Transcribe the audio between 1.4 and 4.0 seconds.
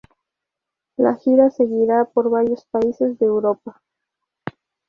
seguirá por varios países de Europa.